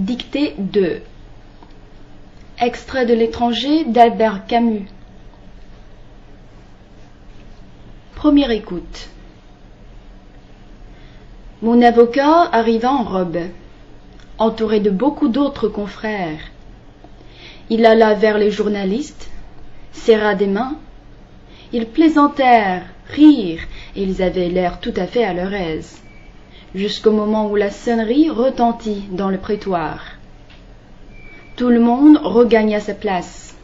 Dictée 0.00 0.54
2 0.56 1.02
Extrait 2.58 3.04
de 3.04 3.12
l'étranger 3.12 3.84
d'Albert 3.84 4.46
Camus 4.46 4.86
Première 8.14 8.50
écoute 8.50 9.10
Mon 11.60 11.82
avocat 11.82 12.48
arriva 12.50 12.90
en 12.90 13.04
robe, 13.04 13.40
entouré 14.38 14.80
de 14.80 14.88
beaucoup 14.88 15.28
d'autres 15.28 15.68
confrères. 15.68 16.50
Il 17.68 17.84
alla 17.84 18.14
vers 18.14 18.38
les 18.38 18.50
journalistes, 18.50 19.30
serra 19.92 20.34
des 20.34 20.46
mains. 20.46 20.78
Ils 21.74 21.86
plaisantèrent, 21.86 22.86
rirent, 23.10 23.66
et 23.94 24.04
ils 24.04 24.22
avaient 24.22 24.48
l'air 24.48 24.80
tout 24.80 24.94
à 24.96 25.06
fait 25.06 25.24
à 25.24 25.34
leur 25.34 25.52
aise, 25.52 26.00
jusqu'au 26.74 27.10
moment 27.10 27.50
où 27.50 27.56
la 27.56 27.70
sonnerie 27.70 28.30
retentit 28.30 29.04
dans 29.10 29.30
le 29.30 29.38
prétoire. 29.38 30.04
Tout 31.56 31.68
le 31.68 31.80
monde 31.80 32.18
regagna 32.22 32.80
sa 32.80 32.94
place. 32.94 33.54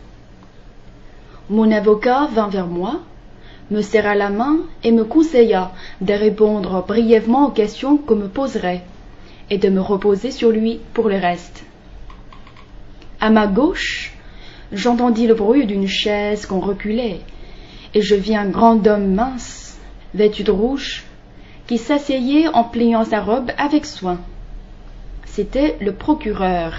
Mon 1.48 1.70
avocat 1.70 2.28
vint 2.34 2.48
vers 2.48 2.66
moi, 2.66 3.00
me 3.70 3.80
serra 3.80 4.14
la 4.14 4.30
main 4.30 4.58
et 4.84 4.92
me 4.92 5.04
conseilla 5.04 5.72
de 6.00 6.12
répondre 6.12 6.84
brièvement 6.86 7.46
aux 7.46 7.52
questions 7.52 7.96
qu'on 7.96 8.16
me 8.16 8.28
poserait 8.28 8.82
et 9.50 9.58
de 9.58 9.68
me 9.68 9.80
reposer 9.80 10.30
sur 10.30 10.50
lui 10.50 10.80
pour 10.92 11.08
le 11.08 11.16
reste. 11.16 11.64
À 13.20 13.30
ma 13.30 13.46
gauche, 13.46 14.12
j'entendis 14.72 15.26
le 15.26 15.34
bruit 15.34 15.66
d'une 15.66 15.88
chaise 15.88 16.46
qu'on 16.46 16.60
reculait, 16.60 17.20
et 17.94 18.02
je 18.02 18.14
vis 18.14 18.36
un 18.36 18.48
grand 18.48 18.86
homme 18.86 19.14
mince, 19.14 19.78
vêtu 20.14 20.42
de 20.42 20.50
rouge, 20.50 21.05
qui 21.66 21.78
s'asseyait 21.78 22.48
en 22.48 22.64
pliant 22.64 23.04
sa 23.04 23.20
robe 23.20 23.50
avec 23.58 23.86
soin. 23.86 24.18
C'était 25.24 25.76
le 25.80 25.92
procureur. 25.92 26.74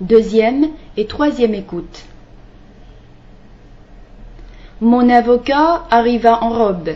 Deuxième 0.00 0.68
et 0.96 1.06
troisième 1.06 1.54
écoute. 1.54 2.04
Mon 4.80 5.08
avocat 5.08 5.86
arriva 5.90 6.42
en 6.42 6.50
robe, 6.50 6.90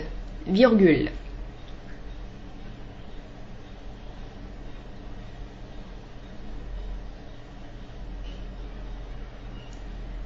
virgule. 0.46 1.10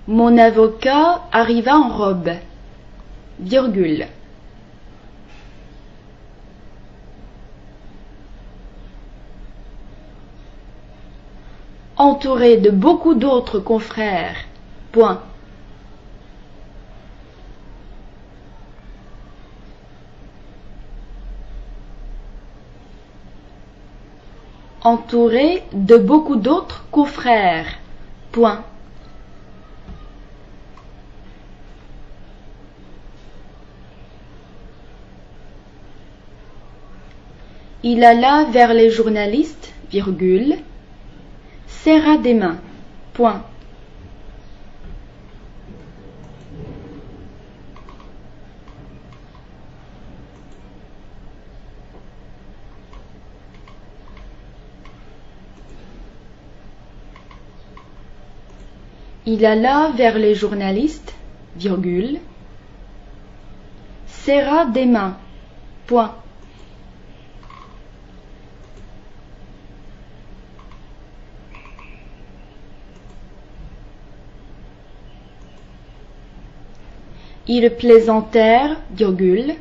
Mon 0.07 0.37
avocat 0.37 1.23
arriva 1.33 1.77
en 1.77 1.89
robe, 1.89 2.31
virgule. 3.41 4.07
Entouré 11.97 12.59
de 12.59 12.71
beaucoup 12.71 13.15
d'autres 13.15 13.61
confrères, 13.61 14.37
point. 14.93 15.23
entouré 24.85 25.65
de 25.73 25.97
beaucoup 25.97 26.37
d'autres 26.37 26.85
confrères. 26.91 27.79
Point. 28.33 28.63
Il 37.87 38.03
alla 38.03 38.45
vers 38.45 38.73
les 38.73 38.89
journalistes, 38.89 39.71
virgule, 39.91 40.57
serra 41.67 42.17
des 42.17 42.33
mains. 42.33 42.57
Point. 43.13 43.45
Il 59.27 59.45
alla 59.45 59.91
vers 59.95 60.19
les 60.19 60.35
journalistes, 60.35 61.13
virgule, 61.59 62.19
serra 64.07 64.65
des 64.65 64.87
mains. 64.87 65.19
Point. 65.87 66.24
Ils 77.47 77.71
plaisantèrent, 77.77 78.81
virgule, 78.97 79.55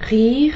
rire, 0.00 0.54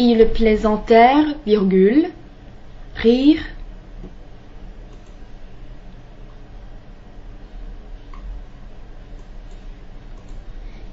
Ils 0.00 0.28
plaisantèrent, 0.28 1.34
virgule, 1.44 2.06
rire, 2.94 3.40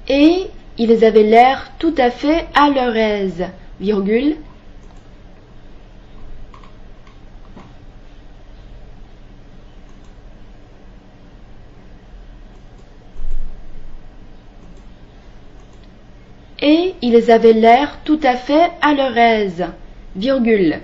et 0.08 0.46
ils 0.78 1.04
avaient 1.04 1.22
l'air 1.22 1.72
tout 1.78 1.94
à 1.98 2.10
fait 2.10 2.46
à 2.54 2.70
leur 2.70 2.96
aise, 2.96 3.44
virgule, 3.80 4.36
et 16.60 16.94
ils 17.02 17.30
avaient 17.30 17.52
l'air 17.52 17.98
tout 18.04 18.20
à 18.22 18.36
fait 18.36 18.70
à 18.82 18.94
leur 18.94 19.16
aise, 19.16 19.64
virgule. 20.14 20.80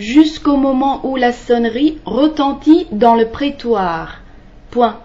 Jusqu'au 0.00 0.56
moment 0.56 1.06
où 1.06 1.16
la 1.16 1.32
sonnerie 1.32 1.98
retentit 2.04 2.86
dans 2.90 3.14
le 3.14 3.28
prétoire. 3.28 4.20
Point. 4.70 4.98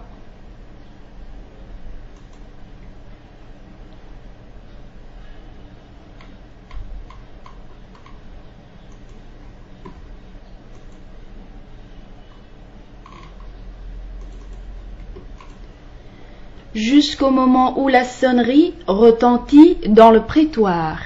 jusqu'au 16.74 17.30
moment 17.30 17.80
où 17.80 17.88
la 17.88 18.04
sonnerie 18.04 18.74
retentit 18.86 19.78
dans 19.86 20.10
le 20.10 20.20
prétoire. 20.20 20.98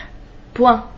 Point. 0.52 0.89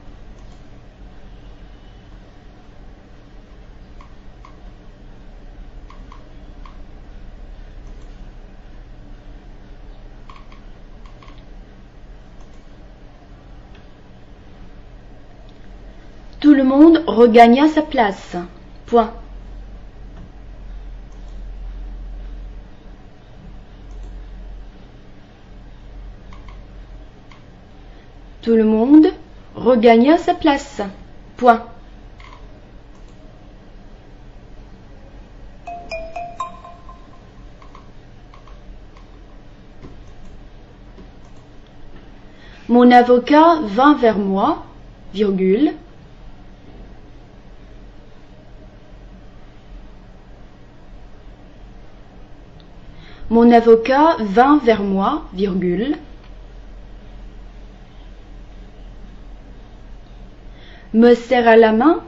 Tout 16.53 16.59
le 16.59 16.65
monde 16.65 17.03
regagna 17.07 17.67
sa 17.67 17.81
place. 17.81 18.37
Point. 18.85 19.11
Tout 28.43 28.55
le 28.55 28.65
monde 28.65 29.07
regagna 29.55 30.19
sa 30.19 30.35
place. 30.35 30.83
Point. 31.39 31.65
Mon 42.69 42.91
avocat 42.91 43.61
vint 43.63 43.95
vers 43.95 44.19
moi, 44.19 44.67
virgule, 45.15 45.73
Mon 53.33 53.51
avocat 53.51 54.19
vint 54.21 54.59
vers 54.63 54.83
moi, 54.83 55.23
virgule, 55.33 55.97
me 60.93 61.15
serra 61.15 61.57
la 61.57 61.73
main, 61.73 62.03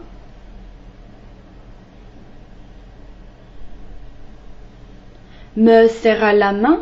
me 5.57 5.89
serra 5.89 6.35
la 6.35 6.53
main. 6.53 6.81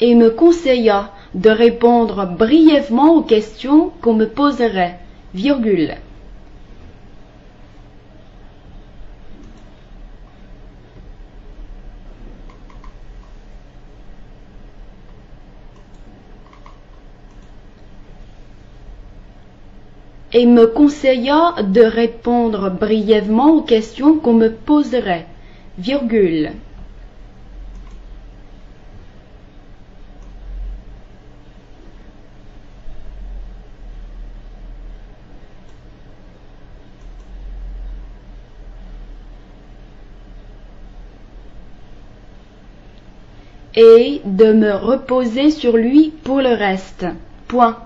Et 0.00 0.16
me 0.16 0.30
conseilla 0.30 1.12
de 1.34 1.50
répondre 1.50 2.26
brièvement 2.26 3.14
aux 3.14 3.22
questions 3.22 3.92
qu'on 4.02 4.14
me 4.14 4.26
poserait, 4.26 4.98
virgule. 5.32 5.94
Et 20.32 20.46
me 20.46 20.66
conseilla 20.66 21.54
de 21.62 21.82
répondre 21.82 22.70
brièvement 22.70 23.50
aux 23.52 23.62
questions 23.62 24.18
qu'on 24.18 24.34
me 24.34 24.50
poserait, 24.50 25.26
virgule. 25.78 26.52
et 43.76 44.22
de 44.24 44.52
me 44.52 44.72
reposer 44.72 45.50
sur 45.50 45.76
lui 45.76 46.10
pour 46.24 46.40
le 46.40 46.54
reste. 46.54 47.06
Point. 47.46 47.76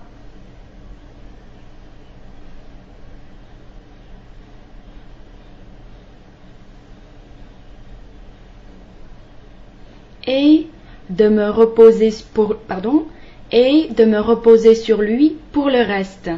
Et 10.31 10.69
de 11.09 11.29
me 11.29 11.51
reposer 11.51 12.11
pour 12.33 12.57
pardon 12.57 13.07
et 13.51 13.89
de 13.91 14.05
me 14.05 14.21
reposer 14.21 14.77
sur 14.77 15.03
lui 15.03 15.37
pour 15.53 15.69
le 15.69 15.83
reste. 15.83 16.31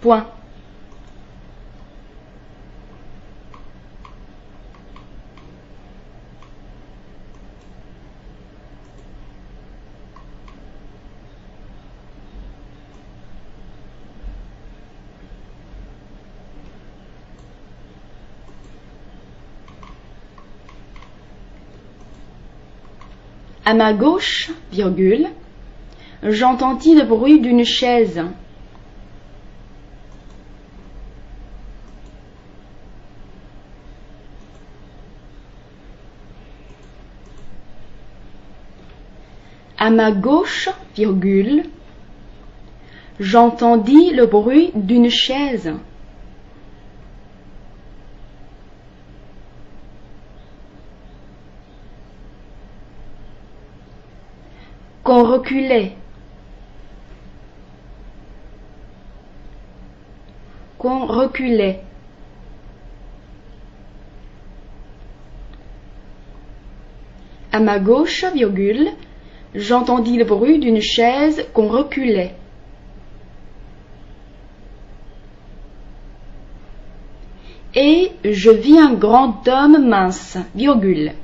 Point. 0.00 0.26
À 23.64 23.74
ma 23.74 23.92
gauche, 23.92 24.50
virgule, 24.72 25.28
j'entendis 26.22 26.94
le 26.94 27.04
bruit 27.04 27.40
d'une 27.40 27.64
chaise. 27.64 28.22
À 39.78 39.90
ma 39.90 40.12
gauche, 40.12 40.68
virgule, 40.94 41.64
j'entendis 43.18 44.10
le 44.10 44.26
bruit 44.26 44.72
d'une 44.74 45.08
chaise. 45.08 45.72
Qu'on 55.10 55.24
reculait, 55.24 55.90
qu'on 60.78 61.04
reculait. 61.04 61.80
À 67.50 67.58
ma 67.58 67.80
gauche, 67.80 68.24
virgule, 68.32 68.90
j'entendis 69.52 70.16
le 70.16 70.24
bruit 70.24 70.60
d'une 70.60 70.80
chaise 70.80 71.44
qu'on 71.54 71.66
reculait. 71.66 72.36
Et 77.74 78.12
je 78.22 78.50
vis 78.52 78.78
un 78.78 78.94
grand 78.94 79.48
homme 79.48 79.88
mince, 79.88 80.38
virgule. 80.54 81.14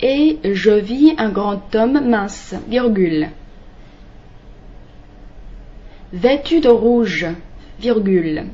Et 0.00 0.38
je 0.44 0.70
vis 0.70 1.14
un 1.18 1.30
grand 1.30 1.74
homme 1.74 2.08
mince, 2.08 2.54
virgule, 2.68 3.30
vêtu 6.12 6.60
de 6.60 6.68
rouge, 6.68 7.26
virgule, 7.80 8.46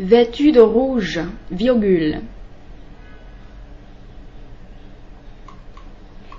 vêtu 0.00 0.52
de 0.52 0.60
rouge, 0.60 1.20
virgule, 1.50 2.20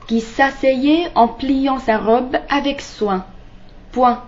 qui 0.07 0.21
s'asseyait 0.21 1.11
en 1.13 1.27
pliant 1.27 1.77
sa 1.77 1.99
robe 1.99 2.35
avec 2.49 2.81
soin. 2.81 3.25
Point. 3.91 4.23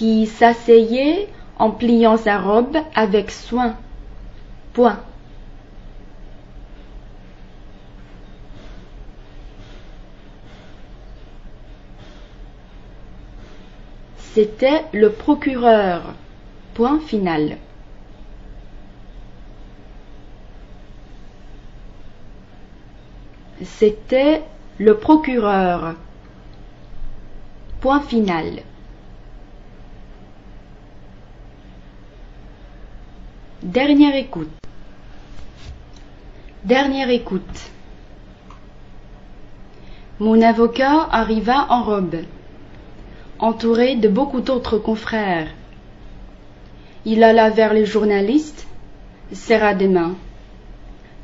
Qui 0.00 0.24
s'asseyait 0.24 1.28
en 1.58 1.72
pliant 1.72 2.16
sa 2.16 2.38
robe 2.38 2.78
avec 2.94 3.30
soin. 3.30 3.76
Point. 4.72 4.98
C'était 14.16 14.86
le 14.94 15.12
procureur. 15.12 16.14
Point 16.72 17.00
final. 17.00 17.58
C'était 23.62 24.40
le 24.78 24.96
procureur. 24.96 25.94
Point 27.82 28.00
final. 28.00 28.62
Dernière 33.72 34.16
écoute. 34.16 34.50
Dernière 36.64 37.08
écoute. 37.08 37.70
Mon 40.18 40.42
avocat 40.42 41.06
arriva 41.12 41.66
en 41.70 41.84
robe, 41.84 42.16
entouré 43.38 43.94
de 43.94 44.08
beaucoup 44.08 44.40
d'autres 44.40 44.78
confrères. 44.78 45.46
Il 47.04 47.22
alla 47.22 47.50
vers 47.50 47.72
les 47.72 47.86
journalistes, 47.86 48.66
serra 49.30 49.74
des 49.74 49.86
mains. 49.86 50.16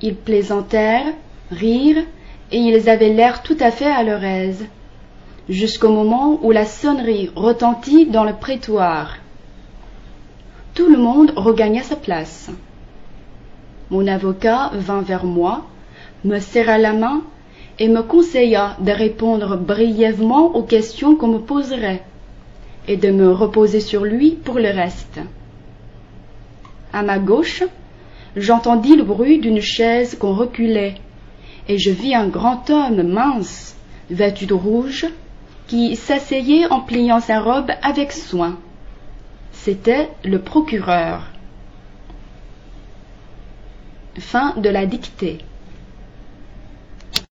Ils 0.00 0.14
plaisantèrent, 0.14 1.14
rirent, 1.50 2.04
et 2.52 2.58
ils 2.58 2.88
avaient 2.88 3.12
l'air 3.12 3.42
tout 3.42 3.58
à 3.58 3.72
fait 3.72 3.90
à 3.90 4.04
leur 4.04 4.22
aise, 4.22 4.64
jusqu'au 5.48 5.88
moment 5.88 6.38
où 6.44 6.52
la 6.52 6.64
sonnerie 6.64 7.28
retentit 7.34 8.06
dans 8.06 8.22
le 8.22 8.34
prétoire. 8.34 9.16
Tout 10.76 10.90
le 10.90 10.98
monde 10.98 11.32
regagna 11.36 11.82
sa 11.82 11.96
place. 11.96 12.50
Mon 13.88 14.06
avocat 14.06 14.72
vint 14.74 15.00
vers 15.00 15.24
moi, 15.24 15.64
me 16.22 16.38
serra 16.38 16.76
la 16.76 16.92
main 16.92 17.22
et 17.78 17.88
me 17.88 18.02
conseilla 18.02 18.76
de 18.80 18.92
répondre 18.92 19.56
brièvement 19.56 20.54
aux 20.54 20.64
questions 20.64 21.16
qu'on 21.16 21.28
me 21.28 21.38
poserait 21.38 22.02
et 22.88 22.98
de 22.98 23.10
me 23.10 23.32
reposer 23.32 23.80
sur 23.80 24.04
lui 24.04 24.32
pour 24.32 24.58
le 24.58 24.68
reste. 24.68 25.18
À 26.92 27.02
ma 27.02 27.18
gauche, 27.18 27.62
j'entendis 28.36 28.96
le 28.96 29.04
bruit 29.04 29.38
d'une 29.38 29.62
chaise 29.62 30.14
qu'on 30.18 30.34
reculait 30.34 30.96
et 31.70 31.78
je 31.78 31.90
vis 31.90 32.14
un 32.14 32.28
grand 32.28 32.68
homme 32.68 33.02
mince, 33.02 33.76
vêtu 34.10 34.44
de 34.44 34.52
rouge, 34.52 35.06
qui 35.68 35.96
s'asseyait 35.96 36.70
en 36.70 36.80
pliant 36.80 37.20
sa 37.20 37.40
robe 37.40 37.70
avec 37.82 38.12
soin. 38.12 38.58
C'était 39.62 40.10
le 40.24 40.40
procureur. 40.40 41.22
Fin 44.18 44.54
de 44.56 44.68
la 44.68 44.86
dictée. 44.86 45.38